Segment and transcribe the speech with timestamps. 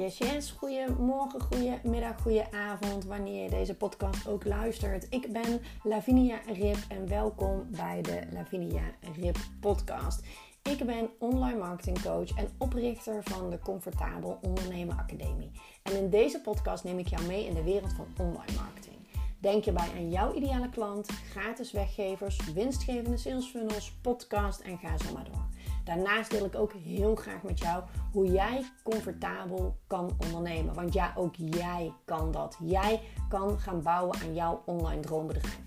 [0.00, 0.50] Yes, yes.
[0.50, 5.06] Goedemorgen, goedemiddag, goedenavond, wanneer je deze podcast ook luistert.
[5.10, 8.82] Ik ben Lavinia Rip en welkom bij de Lavinia
[9.16, 10.26] Rip podcast.
[10.62, 15.50] Ik ben online marketing coach en oprichter van de Comfortabel Ondernemen Academie.
[15.82, 18.96] En in deze podcast neem ik jou mee in de wereld van online marketing.
[19.38, 24.98] Denk je bij aan jouw ideale klant, gratis weggevers, winstgevende sales funnels, podcast en ga
[24.98, 25.48] zo maar door.
[25.90, 30.74] Daarnaast deel ik ook heel graag met jou hoe jij comfortabel kan ondernemen.
[30.74, 32.56] Want ja, ook jij kan dat.
[32.60, 35.60] Jij kan gaan bouwen aan jouw online droombedrijf.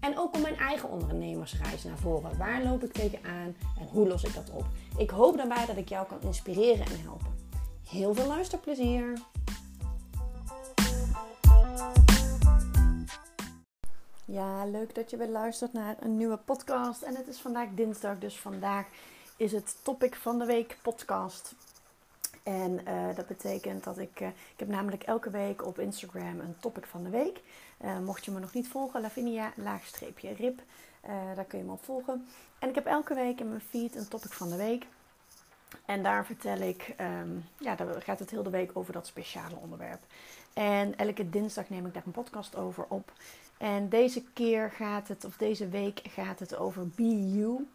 [0.00, 2.38] En ook om mijn eigen ondernemersreis naar voren.
[2.38, 4.64] Waar loop ik tegenaan en hoe los ik dat op?
[4.98, 7.34] Ik hoop daarbij dat ik jou kan inspireren en helpen.
[7.88, 9.18] Heel veel luisterplezier!
[14.24, 17.02] Ja, leuk dat je weer luistert naar een nieuwe podcast.
[17.02, 18.86] En het is vandaag dinsdag, dus vandaag
[19.40, 21.54] is het topic van de week podcast.
[22.42, 26.56] En uh, dat betekent dat ik, uh, ik heb namelijk elke week op Instagram een
[26.60, 27.40] topic van de week.
[27.84, 30.60] Uh, mocht je me nog niet volgen, Lavinia laagstreepje rip,
[31.34, 32.26] daar kun je me op volgen.
[32.58, 34.86] En ik heb elke week in mijn feed een topic van de week.
[35.84, 39.56] En daar vertel ik, um, ja, daar gaat het heel de week over dat speciale
[39.56, 40.00] onderwerp.
[40.52, 43.12] En elke dinsdag neem ik daar een podcast over op.
[43.58, 47.66] En deze keer gaat het, of deze week gaat het over Be You,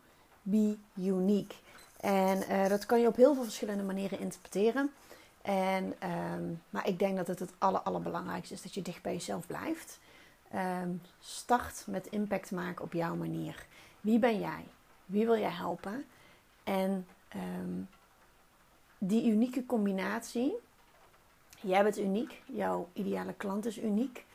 [0.47, 1.55] Be Unique.
[1.99, 4.91] En uh, dat kan je op heel veel verschillende manieren interpreteren.
[5.41, 5.93] En,
[6.33, 9.47] um, maar ik denk dat het het aller, allerbelangrijkste is dat je dicht bij jezelf
[9.47, 9.99] blijft.
[10.55, 13.65] Um, start met impact maken op jouw manier.
[14.01, 14.65] Wie ben jij?
[15.05, 16.05] Wie wil jij helpen?
[16.63, 17.89] En um,
[18.97, 20.53] die unieke combinatie.
[21.61, 22.41] Jij bent uniek.
[22.45, 24.25] Jouw ideale klant is uniek.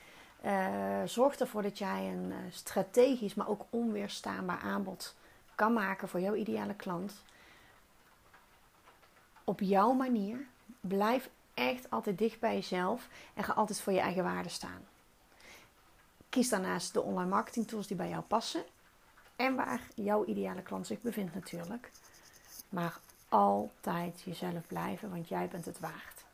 [0.45, 5.15] Uh, zorg ervoor dat jij een uh, strategisch, maar ook onweerstaanbaar aanbod
[5.61, 7.13] kan maken voor jouw ideale klant.
[9.45, 10.47] Op jouw manier.
[10.81, 14.87] Blijf echt altijd dicht bij jezelf en ga altijd voor je eigen waarde staan.
[16.29, 18.65] Kies daarnaast de online marketing tools die bij jou passen
[19.37, 21.91] en waar jouw ideale klant zich bevindt natuurlijk.
[22.69, 26.25] Maar altijd jezelf blijven, want jij bent het waard.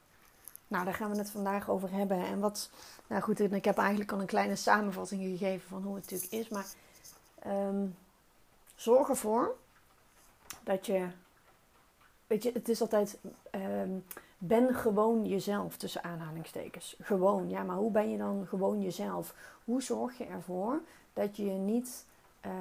[0.68, 2.26] Nou, daar gaan we het vandaag over hebben.
[2.26, 2.70] En wat,
[3.06, 6.48] nou goed, ik heb eigenlijk al een kleine samenvatting gegeven van hoe het natuurlijk is.
[6.48, 6.66] Maar
[7.46, 7.96] um,
[8.76, 9.56] zorg ervoor
[10.62, 11.06] dat je,
[12.26, 13.18] weet je, het is altijd,
[13.54, 14.04] um,
[14.38, 16.96] ben gewoon jezelf tussen aanhalingstekens.
[17.00, 19.34] Gewoon, ja, maar hoe ben je dan gewoon jezelf?
[19.64, 20.80] Hoe zorg je ervoor
[21.12, 22.04] dat je je niet
[22.46, 22.52] uh,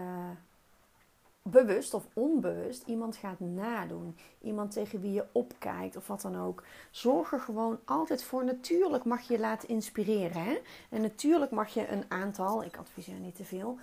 [1.50, 4.18] bewust of onbewust iemand gaat nadoen.
[4.42, 6.64] Iemand tegen wie je opkijkt of wat dan ook.
[6.92, 8.46] Zorg er gewoon altijd voor.
[8.46, 10.44] Natuurlijk mag je laten inspireren.
[10.44, 10.58] Hè?
[10.90, 13.78] En natuurlijk mag je een aantal, ik adviseer niet te veel,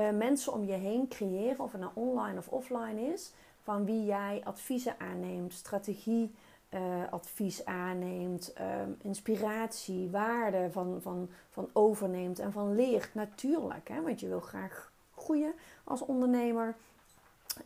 [0.00, 1.60] uh, mensen om je heen creëren.
[1.60, 3.32] Of het nou online of offline is.
[3.62, 6.34] Van wie jij adviezen aanneemt, strategie.
[6.74, 6.80] Uh,
[7.10, 8.64] advies aanneemt, uh,
[9.02, 13.14] inspiratie, waarde van, van, van overneemt en van leert.
[13.14, 14.02] Natuurlijk, hè?
[14.02, 15.52] want je wil graag groeien
[15.84, 16.74] als ondernemer.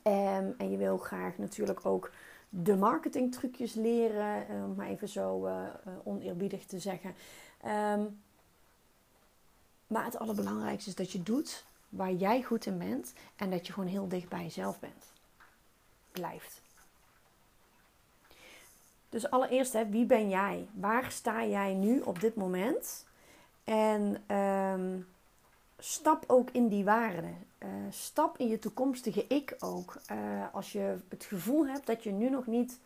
[0.03, 2.11] Um, en je wil graag natuurlijk ook
[2.49, 5.63] de marketingtrucjes leren, om um, maar even zo uh,
[6.05, 7.15] oneerbiedig te zeggen.
[7.67, 8.21] Um,
[9.87, 11.65] maar het allerbelangrijkste is dat je doet
[11.97, 15.05] waar jij goed in bent en dat je gewoon heel dicht bij jezelf bent.
[16.13, 16.61] Blijft.
[19.09, 20.69] Dus allereerst, hè, wie ben jij?
[20.73, 23.07] Waar sta jij nu op dit moment?
[23.65, 24.25] En
[25.79, 27.33] stap ook in die waarde.
[27.59, 29.97] Uh, stap in je toekomstige ik ook.
[30.13, 32.79] Uh, als je het gevoel hebt dat je nu nog niet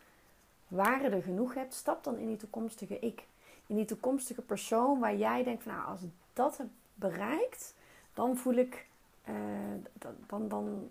[0.68, 3.26] waarde genoeg hebt, stap dan in die toekomstige ik.
[3.66, 7.74] In die toekomstige persoon waar jij denkt van nou, als ik dat heb bereikt,
[8.14, 8.86] dan voel ik,
[9.28, 9.34] uh,
[10.26, 10.90] dan, dan,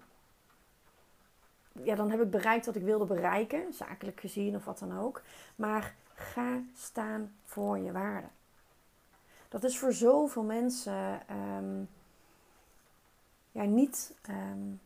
[1.72, 5.22] ja, dan heb ik bereikt wat ik wilde bereiken, zakelijk gezien of wat dan ook.
[5.56, 8.28] Maar ga staan voor je waarde.
[9.50, 11.90] Dat is voor zoveel mensen um,
[13.52, 14.16] ja, niet.
[14.30, 14.80] Um,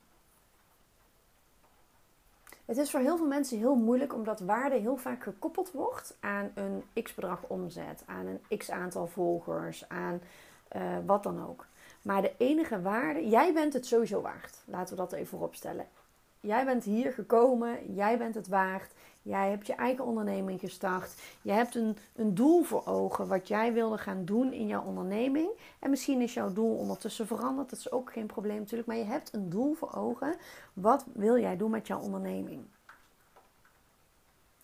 [2.66, 6.52] het is voor heel veel mensen heel moeilijk omdat waarde heel vaak gekoppeld wordt aan
[6.54, 10.22] een x-bedrag omzet, aan een x-aantal volgers, aan
[10.76, 11.66] uh, wat dan ook.
[12.02, 14.58] Maar de enige waarde, jij bent het sowieso waard.
[14.66, 15.88] Laten we dat even vooropstellen.
[16.40, 18.92] Jij bent hier gekomen, jij bent het waard.
[19.22, 21.14] Jij hebt je eigen onderneming gestart.
[21.42, 25.50] Je hebt een, een doel voor ogen wat jij wilde gaan doen in jouw onderneming.
[25.80, 27.70] En misschien is jouw doel ondertussen veranderd.
[27.70, 28.88] Dat is ook geen probleem natuurlijk.
[28.88, 30.36] Maar je hebt een doel voor ogen.
[30.74, 32.64] Wat wil jij doen met jouw onderneming?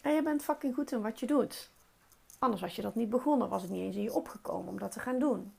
[0.01, 1.69] En je bent fucking goed in wat je doet.
[2.39, 3.49] Anders was je dat niet begonnen.
[3.49, 5.53] Was het niet eens in je opgekomen om dat te gaan doen.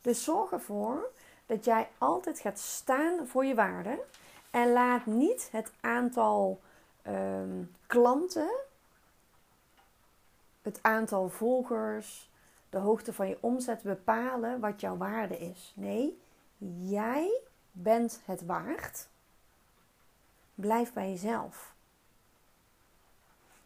[0.00, 1.10] Dus zorg ervoor
[1.46, 4.04] dat jij altijd gaat staan voor je waarde.
[4.50, 6.60] En laat niet het aantal
[7.06, 8.50] um, klanten
[10.62, 12.30] het aantal volgers,
[12.70, 15.72] de hoogte van je omzet bepalen wat jouw waarde is.
[15.74, 16.20] Nee,
[16.84, 17.40] jij
[17.72, 19.08] bent het waard.
[20.54, 21.74] Blijf bij jezelf.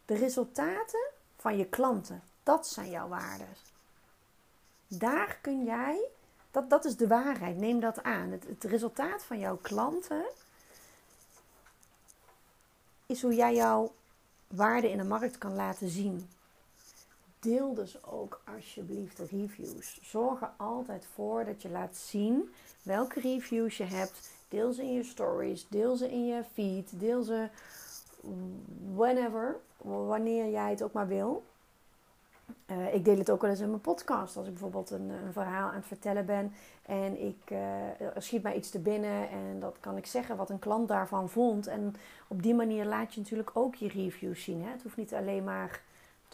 [0.05, 3.47] De resultaten van je klanten, dat zijn jouw waarden.
[4.87, 5.99] Daar kun jij,
[6.55, 8.31] dat, dat is de waarheid, neem dat aan.
[8.31, 10.25] Het, het resultaat van jouw klanten
[13.05, 13.93] is hoe jij jouw
[14.47, 16.29] waarde in de markt kan laten zien.
[17.39, 19.99] Deel dus ook alsjeblieft de reviews.
[20.01, 22.53] Zorg er altijd voor dat je laat zien
[22.83, 24.29] welke reviews je hebt.
[24.49, 27.49] Deel ze in je stories, deel ze in je feed, deel ze
[28.95, 31.43] whenever, wanneer jij het ook maar wil.
[32.71, 34.37] Uh, ik deel het ook wel eens in mijn podcast.
[34.37, 36.53] Als ik bijvoorbeeld een, een verhaal aan het vertellen ben
[36.85, 37.51] en ik
[38.15, 41.29] er schiet mij iets te binnen en dat kan ik zeggen wat een klant daarvan
[41.29, 41.67] vond.
[41.67, 41.95] En
[42.27, 44.61] op die manier laat je natuurlijk ook je reviews zien.
[44.61, 44.69] Hè?
[44.69, 45.81] Het hoeft niet alleen maar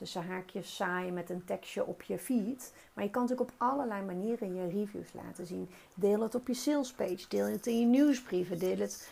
[0.02, 2.74] tussen haakjes saai met een tekstje op je feed.
[2.94, 5.70] Maar je kan natuurlijk op allerlei manieren je reviews laten zien.
[5.94, 9.10] Deel het op je salespage, deel het in je nieuwsbrieven, deel het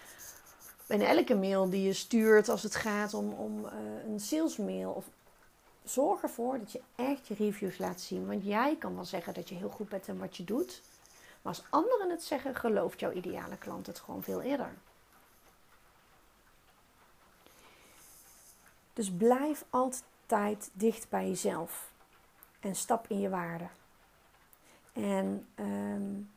[0.88, 3.72] in elke mail die je stuurt als het gaat om, om uh,
[4.07, 4.92] een salesmail.
[4.92, 5.06] Of
[5.89, 8.27] zorg ervoor dat je echt je reviews laat zien.
[8.27, 10.81] Want jij kan wel zeggen dat je heel goed bent in wat je doet.
[11.41, 14.74] Maar als anderen het zeggen, gelooft jouw ideale klant het gewoon veel eerder.
[18.94, 21.91] Dus blijf altijd dicht bij jezelf.
[22.59, 23.68] En stap in je waarde.
[24.94, 26.31] En um,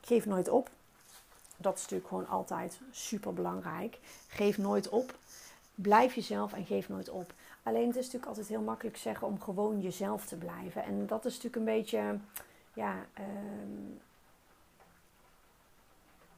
[0.00, 0.70] geef nooit op.
[1.56, 3.98] Dat is natuurlijk gewoon altijd super belangrijk.
[4.28, 5.14] Geef nooit op.
[5.74, 7.32] Blijf jezelf en geef nooit op.
[7.66, 10.84] Alleen het is natuurlijk altijd heel makkelijk zeggen om gewoon jezelf te blijven.
[10.84, 12.18] En dat is natuurlijk een beetje,
[12.72, 13.24] ja, uh,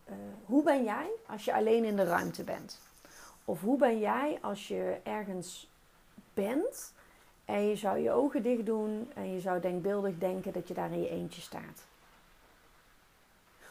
[0.09, 0.15] uh,
[0.45, 2.81] hoe ben jij als je alleen in de ruimte bent?
[3.45, 5.71] Of hoe ben jij als je ergens
[6.35, 6.93] bent
[7.45, 10.93] en je zou je ogen dicht doen en je zou denkbeeldig denken dat je daar
[10.93, 11.87] in je eentje staat?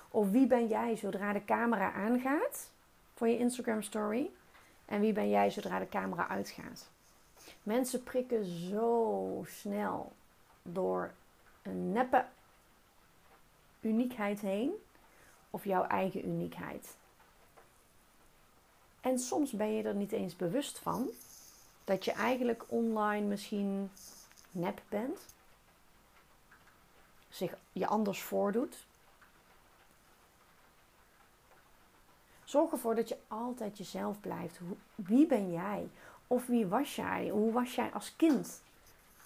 [0.10, 2.70] Of wie ben jij zodra de camera aangaat
[3.14, 4.30] voor je Instagram story?
[4.86, 6.96] En wie ben jij zodra de camera uitgaat?
[7.68, 10.14] Mensen prikken zo snel
[10.62, 11.14] door
[11.62, 12.26] een neppe
[13.82, 14.72] uniekheid heen
[15.50, 16.96] of jouw eigen uniekheid.
[19.02, 21.10] En soms ben je er niet eens bewust van
[21.84, 23.92] dat je eigenlijk online misschien
[24.52, 25.20] nep bent,
[27.30, 28.86] zich je anders voordoet.
[32.44, 34.60] Zorg ervoor dat je altijd jezelf blijft.
[34.96, 35.90] Wie ben jij?
[36.28, 37.30] Of wie was jij?
[37.30, 38.62] Hoe was jij als kind?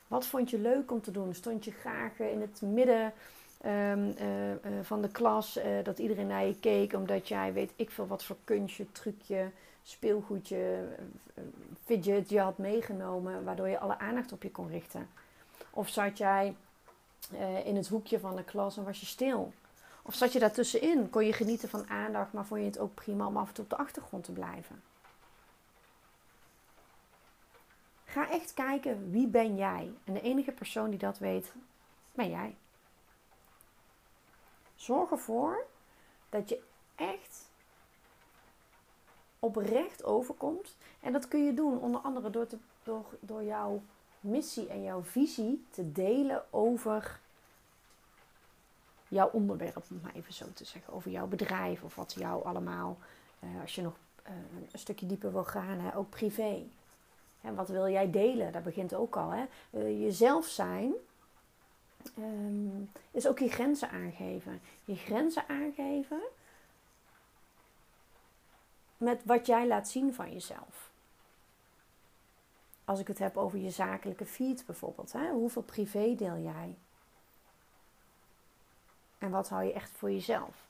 [0.08, 1.34] Wat vond je leuk om te doen?
[1.34, 3.14] Stond je graag in het midden
[3.66, 7.92] um, uh, uh, van de klas, dat iedereen naar je keek, omdat jij weet ik
[7.92, 9.52] veel wat voor kunstje, trucje,
[9.84, 10.88] speelgoedje,
[11.86, 15.10] fidget je had meegenomen, waardoor je alle aandacht op je kon richten?
[15.70, 16.56] Of zat jij
[17.64, 19.54] in het hoekje van de klas en was je stil?
[20.02, 21.10] Of zat je daartussenin?
[21.10, 23.64] Kon je genieten van aandacht, maar vond je het ook prima om af en toe
[23.64, 24.82] op de achtergrond te blijven?
[28.12, 29.92] Ga echt kijken wie ben jij.
[30.04, 31.54] En de enige persoon die dat weet,
[32.12, 32.56] ben jij.
[34.76, 35.66] Zorg ervoor
[36.30, 36.64] dat je
[36.96, 37.50] echt
[39.40, 40.76] oprecht overkomt.
[41.00, 43.82] En dat kun je doen onder andere door, te, door, door jouw
[44.20, 47.20] missie en jouw visie te delen over
[49.08, 50.94] jouw onderwerp, om maar even zo te zeggen.
[50.94, 52.98] Over jouw bedrijf of wat jou allemaal,
[53.40, 53.96] uh, als je nog
[54.28, 54.34] uh,
[54.72, 56.64] een stukje dieper wil gaan, ook privé.
[57.42, 58.52] En wat wil jij delen?
[58.52, 59.30] Dat begint ook al.
[59.30, 59.46] Hè?
[59.72, 60.94] Uh, jezelf zijn
[62.18, 64.62] um, is ook je grenzen aangeven.
[64.86, 66.22] Je grenzen aangeven
[68.98, 70.92] met wat jij laat zien van jezelf.
[72.86, 75.12] Als ik het heb over je zakelijke feed bijvoorbeeld.
[75.12, 75.30] Hè?
[75.30, 76.76] Hoeveel privé deel jij?
[79.18, 80.66] En wat hou je echt voor jezelf?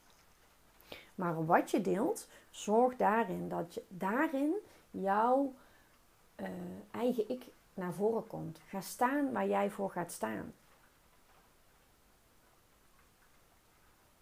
[1.16, 4.54] Maar wat je deelt, zorg daarin dat je daarin
[4.92, 5.54] jouw
[6.42, 6.48] uh,
[6.92, 8.60] eigen ik naar voren komt.
[8.68, 10.54] Ga staan waar jij voor gaat staan.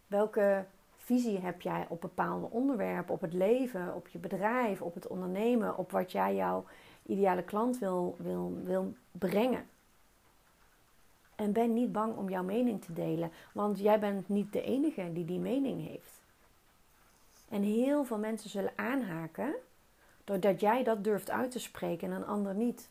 [0.08, 0.66] Welke
[0.98, 5.78] visie heb jij op bepaalde onderwerpen, op het leven, op je bedrijf, op het ondernemen,
[5.78, 6.66] op wat jij jouw
[7.06, 9.66] ideale klant wil, wil, wil brengen?
[11.36, 15.14] En ben niet bang om jouw mening te delen, want jij bent niet de enige
[15.14, 16.22] die die mening heeft.
[17.50, 19.56] En heel veel mensen zullen aanhaken
[20.30, 22.90] doordat jij dat durft uit te spreken en een ander niet.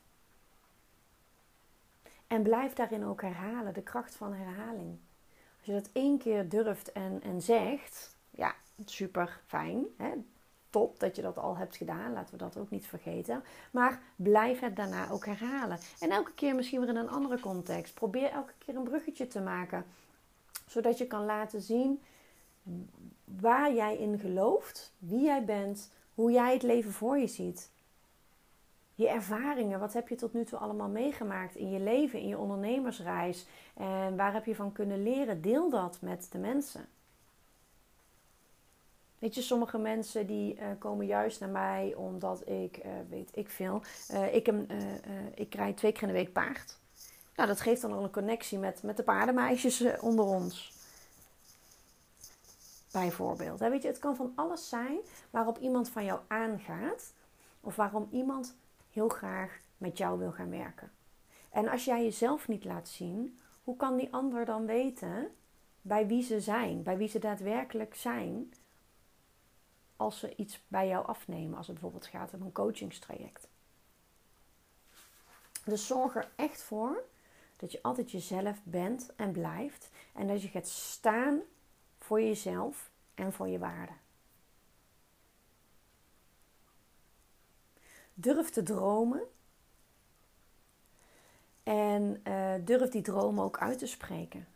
[2.27, 4.99] En blijf daarin ook herhalen, de kracht van herhaling.
[5.59, 8.55] Als je dat één keer durft en, en zegt, ja,
[8.85, 9.85] super fijn.
[10.71, 12.13] Top dat je dat al hebt gedaan.
[12.13, 13.43] Laten we dat ook niet vergeten.
[13.71, 15.79] Maar blijf het daarna ook herhalen.
[16.01, 17.95] En elke keer misschien weer in een andere context.
[17.95, 19.85] Probeer elke keer een bruggetje te maken.
[20.67, 22.03] Zodat je kan laten zien
[23.25, 27.71] waar jij in gelooft, wie jij bent, hoe jij het leven voor je ziet.
[28.95, 32.39] Je ervaringen, wat heb je tot nu toe allemaal meegemaakt in je leven, in je
[32.39, 33.47] ondernemersreis?
[33.75, 35.43] En waar heb je van kunnen leren?
[35.43, 36.89] Deel dat met de mensen.
[39.19, 43.49] Weet je, sommige mensen die uh, komen juist naar mij omdat ik, uh, weet ik
[43.51, 43.83] veel,
[44.13, 44.67] uh, ik, hem,
[45.35, 46.79] ik krijg twee keer in de week paard.
[47.37, 50.78] Nou, dat geeft dan al een connectie met, met de paardenmeisjes onder ons.
[52.93, 53.59] Bijvoorbeeld.
[53.59, 54.99] Weet je, het kan van alles zijn
[55.31, 57.13] waarop iemand van jou aangaat.
[57.61, 58.57] Of waarom iemand
[58.93, 60.93] heel graag met jou wil gaan werken.
[61.51, 65.31] En als jij jezelf niet laat zien, hoe kan die ander dan weten
[65.83, 68.53] bij wie ze zijn, bij wie ze daadwerkelijk zijn,
[69.97, 73.49] als ze iets bij jou afnemen, als het bijvoorbeeld gaat om een coachingstraject.
[75.65, 77.05] Dus zorg er echt voor
[77.57, 81.41] dat je altijd jezelf bent en blijft en dat je gaat staan
[82.09, 83.93] voor jezelf en voor je waarde.
[88.15, 89.23] Durf te dromen
[91.63, 94.47] en uh, durf die dromen ook uit te spreken.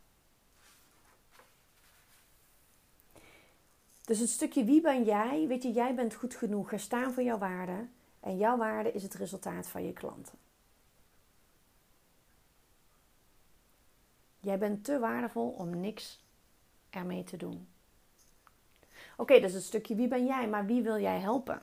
[4.05, 6.69] Dus het stukje wie ben jij, weet je, jij bent goed genoeg.
[6.69, 7.87] Ga staan voor jouw waarde.
[8.21, 10.39] En jouw waarde is het resultaat van je klanten.
[14.41, 16.22] Jij bent te waardevol om niks
[16.93, 17.69] ermee te doen.
[19.17, 21.63] Oké, dat is het stukje wie ben jij, maar wie wil jij helpen?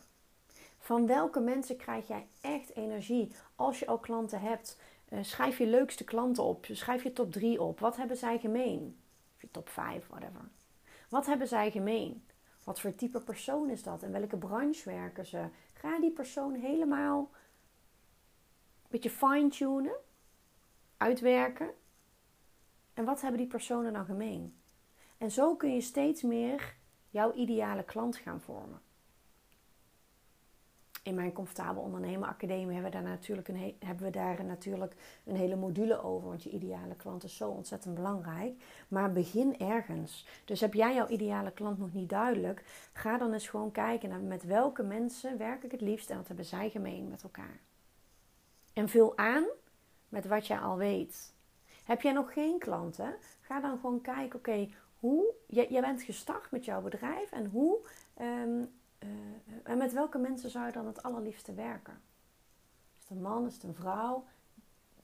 [0.79, 4.77] Van welke mensen krijg jij echt energie als je al klanten hebt?
[5.09, 6.65] Uh, schrijf je leukste klanten op.
[6.71, 7.79] Schrijf je top 3 op.
[7.79, 8.97] Wat hebben zij gemeen?
[9.35, 10.49] Of je top 5, whatever.
[11.09, 12.23] Wat hebben zij gemeen?
[12.63, 14.03] Wat voor type persoon is dat?
[14.03, 15.49] En welke branche werken ze?
[15.73, 17.29] Ga die persoon helemaal
[18.81, 19.95] een beetje fine-tunen,
[20.97, 21.69] uitwerken.
[22.93, 24.58] En wat hebben die personen dan gemeen?
[25.19, 26.75] En zo kun je steeds meer
[27.09, 28.81] jouw ideale klant gaan vormen
[31.09, 34.95] in mijn Comfortabel Ondernemen Academie hebben we daar natuurlijk een, hebben we daar natuurlijk
[35.25, 36.27] een hele module over.
[36.27, 38.63] Want je ideale klant is zo ontzettend belangrijk.
[38.87, 40.27] Maar begin ergens.
[40.45, 42.89] Dus heb jij jouw ideale klant nog niet duidelijk?
[42.93, 46.27] Ga dan eens gewoon kijken naar met welke mensen werk ik het liefst en wat
[46.27, 47.59] hebben zij gemeen met elkaar.
[48.73, 49.45] En vul aan
[50.09, 51.33] met wat jij al weet.
[51.83, 53.15] Heb jij nog geen klanten?
[53.39, 58.59] Ga dan gewoon kijken, oké, hoe, jij, bent gestart met jouw bedrijf en hoe ehm,
[58.99, 59.09] uh,
[59.63, 62.01] en met welke mensen zou je dan het allerliefste werken?
[62.97, 64.25] Is het een man, is het een vrouw?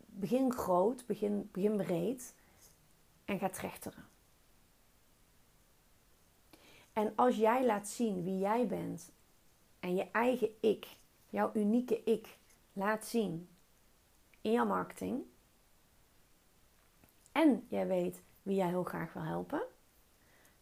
[0.06, 2.34] Begin groot, begin, begin breed
[3.26, 4.06] en ga trechteren.
[6.94, 9.12] En als jij laat zien wie jij bent
[9.80, 10.88] en je eigen ik,
[11.30, 12.38] jouw unieke ik,
[12.74, 13.50] laat zien
[14.42, 15.24] in jouw marketing
[17.32, 19.64] en jij weet wie jij heel graag wil helpen,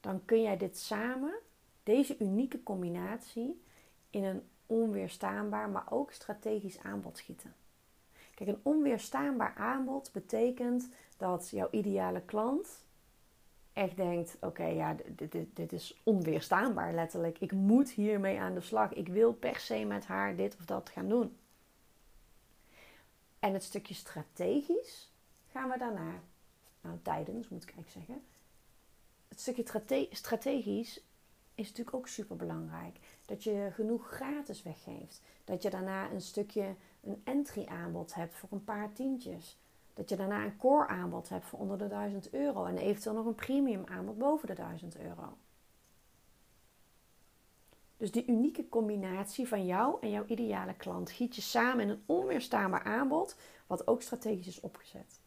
[0.04, 1.34] dan kun jij dit samen
[1.84, 3.62] deze unieke combinatie
[4.10, 7.56] in een onweerstaanbaar, maar ook strategisch aanbod schieten.
[8.36, 12.86] Kijk, een onweerstaanbaar aanbod betekent dat jouw ideale klant
[13.74, 17.40] echt denkt: oké, ja, dit, dit, dit, is onweerstaanbaar letterlijk.
[17.40, 18.94] Ik moet hiermee aan de slag.
[18.94, 21.38] Ik wil per se met haar dit of dat gaan doen.
[23.40, 25.12] En het stukje strategisch
[25.52, 26.22] gaan we daarna,
[26.82, 28.33] nou tijdens moet ik eigenlijk zeggen.
[29.34, 31.02] Het stukje strategisch
[31.56, 33.00] is natuurlijk ook super belangrijk.
[33.26, 35.22] Dat je genoeg gratis weggeeft.
[35.44, 39.58] Dat je daarna een stukje een entry aanbod hebt voor een paar tientjes.
[39.94, 42.66] Dat je daarna een core aanbod hebt voor onder de 1000 euro.
[42.66, 45.38] En eventueel nog een premium aanbod boven de 1000 euro.
[47.98, 52.04] Dus die unieke combinatie van jou en jouw ideale klant giet je samen in een
[52.06, 53.36] onweerstaanbaar aanbod,
[53.68, 55.22] wat ook strategisch is opgezet.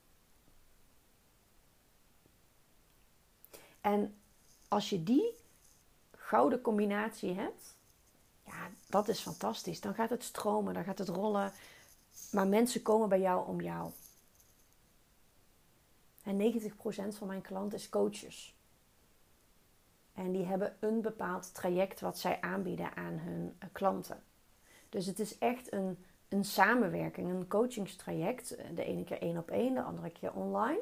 [3.86, 4.14] En
[4.68, 5.34] als je die
[6.10, 7.76] gouden combinatie hebt,
[8.44, 9.80] ja, dat is fantastisch.
[9.80, 11.52] Dan gaat het stromen, dan gaat het rollen.
[12.30, 13.90] Maar mensen komen bij jou om jou.
[16.22, 18.54] En 90% van mijn klanten is coaches.
[20.14, 24.22] En die hebben een bepaald traject wat zij aanbieden aan hun eh, klanten.
[24.88, 28.56] Dus het is echt een, een samenwerking, een coachingstraject.
[28.74, 30.80] De ene keer één op één, de andere keer online.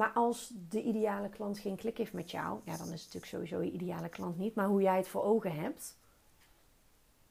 [0.00, 3.26] Maar als de ideale klant geen klik heeft met jou, ja, dan is het natuurlijk
[3.26, 4.54] sowieso je ideale klant niet.
[4.54, 5.96] Maar hoe jij het voor ogen hebt.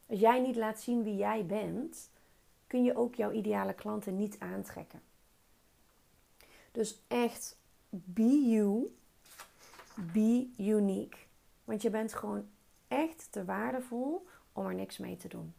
[0.06, 2.10] Als jij niet laat zien wie jij bent,
[2.68, 5.02] kun je ook jouw ideale klanten niet aantrekken.
[6.72, 7.58] Dus echt,
[7.90, 8.96] be you,
[10.14, 11.18] be unique.
[11.64, 12.50] Want je bent gewoon
[12.88, 15.54] echt te waardevol om er niks mee te doen.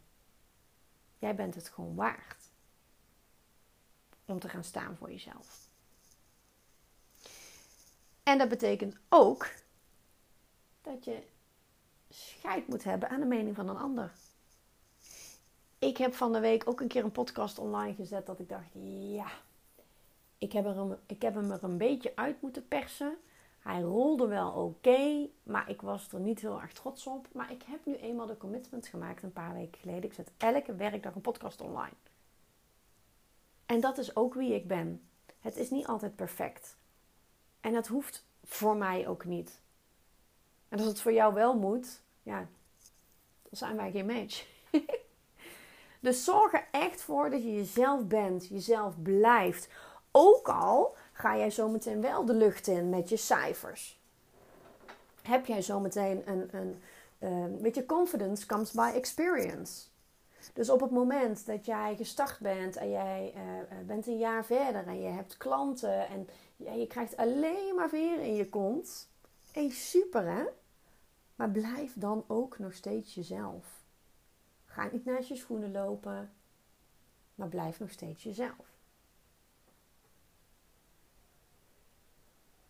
[1.18, 2.50] Jij bent het gewoon waard
[4.24, 5.69] om te gaan staan voor jezelf.
[8.30, 9.48] En dat betekent ook
[10.82, 11.22] dat je
[12.08, 14.12] scheid moet hebben aan de mening van een ander.
[15.78, 18.68] Ik heb van de week ook een keer een podcast online gezet dat ik dacht,
[19.12, 19.30] ja,
[20.38, 23.16] ik heb, er ik heb hem er een beetje uit moeten persen.
[23.58, 27.28] Hij rolde wel oké, maar ik was er niet heel erg trots op.
[27.32, 30.04] Maar ik heb nu eenmaal de commitment gemaakt een paar weken geleden.
[30.04, 31.96] Ik zet elke werkdag een podcast online.
[33.66, 35.08] En dat is ook wie ik ben.
[35.40, 36.78] Het is niet altijd perfect.
[37.60, 39.60] En dat hoeft voor mij ook niet.
[40.68, 42.38] En als het voor jou wel moet, ja,
[43.42, 44.46] dan zijn wij geen match.
[46.00, 49.68] dus zorg er echt voor dat je jezelf bent, jezelf blijft.
[50.10, 54.00] Ook al ga jij zometeen wel de lucht in met je cijfers.
[55.22, 56.82] Heb jij zometeen een, een,
[57.18, 59.88] een weet je, confidence comes by experience.
[60.52, 64.86] Dus op het moment dat jij gestart bent en jij uh, bent een jaar verder
[64.86, 66.28] en je hebt klanten en
[66.60, 69.08] ja, je krijgt alleen maar weer in je kont.
[69.52, 70.44] Hey, super hè?
[71.34, 73.82] Maar blijf dan ook nog steeds jezelf.
[74.64, 76.32] Ga niet naast je schoenen lopen,
[77.34, 78.78] maar blijf nog steeds jezelf.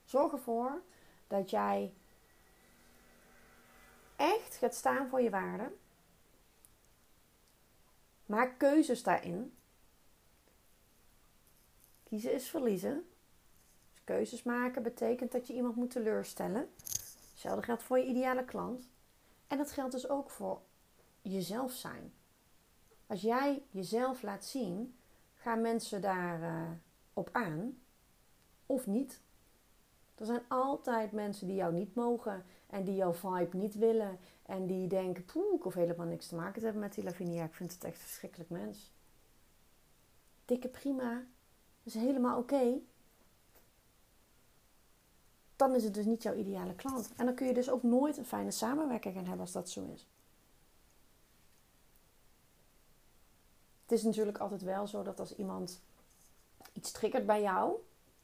[0.04, 0.82] Zorg ervoor
[1.26, 1.94] dat jij
[4.16, 5.78] echt gaat staan voor je waarden.
[8.26, 9.54] Maak keuzes daarin.
[12.02, 13.09] Kiezen is verliezen.
[14.10, 16.68] Keuzes maken betekent dat je iemand moet teleurstellen.
[17.30, 18.88] Hetzelfde geldt voor je ideale klant.
[19.46, 20.60] En dat geldt dus ook voor
[21.22, 22.12] jezelf zijn.
[23.06, 24.98] Als jij jezelf laat zien,
[25.34, 26.70] gaan mensen daar uh,
[27.12, 27.78] op aan
[28.66, 29.20] of niet.
[30.14, 34.66] Er zijn altijd mensen die jou niet mogen en die jouw vibe niet willen en
[34.66, 37.44] die denken, poeh, ik hoef helemaal niks te maken te hebben met die Lavinia.
[37.44, 38.92] Ik vind het echt verschrikkelijk mens.
[40.44, 41.12] Dikke prima,
[41.82, 42.80] dat is helemaal oké.
[45.60, 47.10] Dan is het dus niet jouw ideale klant.
[47.16, 49.84] En dan kun je dus ook nooit een fijne samenwerking gaan hebben als dat zo
[49.94, 50.06] is.
[53.82, 55.80] Het is natuurlijk altijd wel zo dat als iemand
[56.72, 57.74] iets triggert bij jou,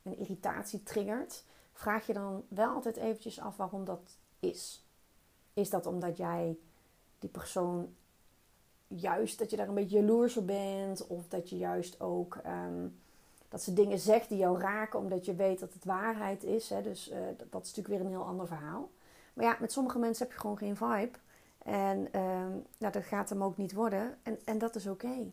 [0.02, 4.84] een irritatie triggert, vraag je dan wel altijd eventjes af waarom dat is.
[5.54, 6.58] Is dat omdat jij
[7.18, 7.94] die persoon
[8.88, 13.00] juist dat je daar een beetje jaloers op bent, of dat je juist ook um,
[13.48, 16.68] dat ze dingen zegt die jou raken omdat je weet dat het waarheid is.
[16.70, 16.82] Hè?
[16.82, 17.16] Dus uh,
[17.50, 18.90] dat, is natuurlijk weer een heel ander verhaal.
[19.34, 21.18] Maar ja, met sommige mensen heb je gewoon geen vibe.
[21.58, 22.08] En
[22.78, 24.18] nou, dat gaat hem ook niet worden.
[24.22, 25.32] En, en dat is oké.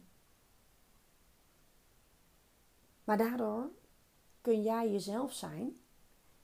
[3.04, 3.70] Maar daardoor
[4.42, 5.78] kun jij jezelf zijn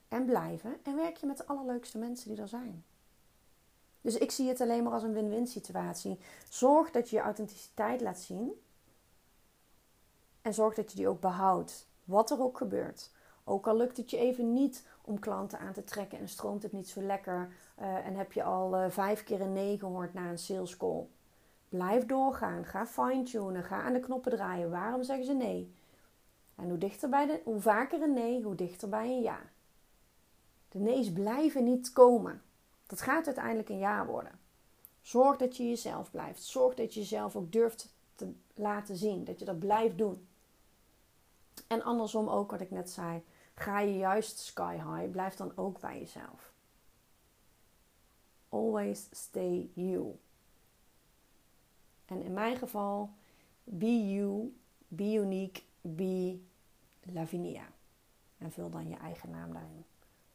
[0.08, 2.84] en blijven en werk je met de allerleukste mensen die er zijn.
[4.00, 6.18] Dus ik zie het alleen maar als een win-win situatie.
[6.48, 8.52] Zorg dat je je authenticiteit laat zien.
[10.42, 11.88] En zorg dat je die ook behoudt.
[12.04, 13.10] Wat er ook gebeurt.
[13.44, 16.72] Ook al lukt het je even niet om klanten aan te trekken en stroomt het
[16.72, 17.52] niet zo lekker.
[17.80, 21.06] Uh, en heb je al uh, vijf keer een nee gehoord na een sales call.
[21.68, 22.64] Blijf doorgaan.
[22.64, 23.64] Ga fine-tunen.
[23.64, 24.70] Ga aan de knoppen draaien.
[24.70, 25.74] Waarom zeggen ze nee?
[26.54, 29.38] En hoe, dichter bij de, hoe vaker een nee, hoe dichter bij een ja.
[30.68, 32.42] De nee's blijven niet komen.
[32.86, 34.38] Dat gaat uiteindelijk een ja worden.
[35.00, 36.42] Zorg dat je jezelf blijft.
[36.42, 39.24] Zorg dat je jezelf ook durft te laten zien.
[39.24, 40.28] Dat je dat blijft doen.
[41.66, 43.24] En andersom ook wat ik net zei.
[43.54, 45.10] Ga je juist sky high.
[45.10, 46.52] Blijf dan ook bij jezelf.
[48.48, 50.18] Always stay you.
[52.04, 53.10] En in mijn geval,
[53.64, 54.56] be you,
[54.88, 56.40] be unique, be
[57.02, 57.68] Lavinia.
[58.38, 59.84] En vul dan je eigen naam daarin.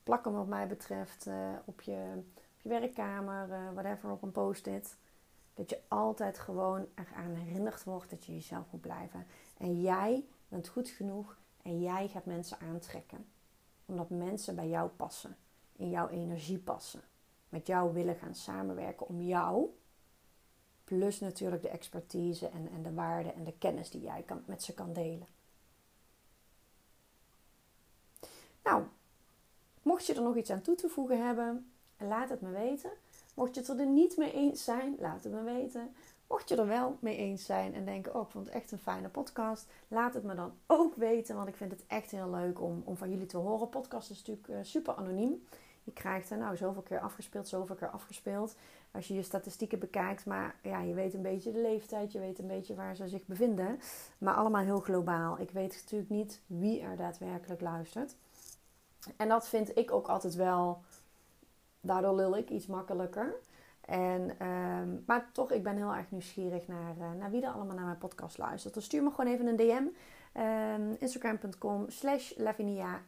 [0.04, 2.24] Plak hem wat mij betreft uh, op, je,
[2.56, 4.98] op je werkkamer, uh, whatever, op een post-it.
[5.54, 9.28] Dat je altijd gewoon eraan herinnerd wordt dat je jezelf moet blijven.
[9.58, 10.26] En jij
[10.56, 13.26] bent goed genoeg en jij gaat mensen aantrekken.
[13.86, 15.38] Omdat mensen bij jou passen.
[15.76, 17.02] In jouw energie passen.
[17.50, 19.70] Met jou willen gaan samenwerken om jou.
[20.84, 24.64] Plus natuurlijk de expertise en, en de waarde en de kennis die jij kan, met
[24.64, 25.28] ze kan delen.
[28.64, 28.84] Nou,
[29.82, 32.92] mocht je er nog iets aan toe te voegen hebben, laat het me weten.
[33.34, 35.96] Mocht je het er niet mee eens zijn, laat het me weten.
[36.28, 38.78] Mocht je er wel mee eens zijn en denken, oh, ik vond het echt een
[38.78, 42.62] fijne podcast, laat het me dan ook weten, want ik vind het echt heel leuk
[42.62, 43.70] om, om van jullie te horen.
[43.70, 45.44] Podcast is natuurlijk uh, super anoniem.
[45.84, 48.56] Je krijgt er nou zoveel keer afgespeeld, zoveel keer afgespeeld.
[48.92, 52.40] Als je je statistieken bekijkt, maar ja, je weet een beetje de leeftijd, je weet
[52.40, 53.80] een beetje waar ze zich bevinden.
[54.18, 55.40] Maar allemaal heel globaal.
[55.40, 58.16] Ik weet natuurlijk niet wie er daadwerkelijk luistert.
[59.18, 60.82] En dat vind ik ook altijd wel,
[61.82, 63.36] daardoor lul ik iets makkelijker.
[63.86, 67.76] En, ehm, maar toch, ik ben heel erg nieuwsgierig naar, uh, naar wie er allemaal
[67.76, 68.74] naar mijn podcast luistert.
[68.74, 69.86] Dus stuur me gewoon even een DM.
[70.38, 73.02] Um, Instagram.com slash lavinia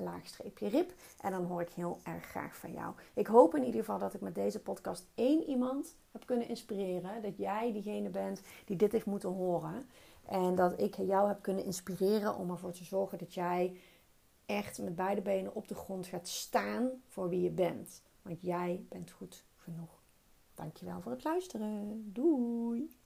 [0.60, 0.94] rip.
[1.22, 2.94] En dan hoor ik heel erg graag van jou.
[3.14, 7.22] Ik hoop in ieder geval dat ik met deze podcast één iemand heb kunnen inspireren.
[7.22, 9.90] Dat jij diegene bent die dit heeft moeten horen.
[10.26, 13.78] En dat ik jou heb kunnen inspireren om ervoor te zorgen dat jij
[14.46, 18.02] echt met beide benen op de grond gaat staan voor wie je bent.
[18.22, 19.97] Want jij bent goed genoeg.
[20.58, 22.04] Dankjewel voor het luisteren.
[22.14, 22.90] Doei!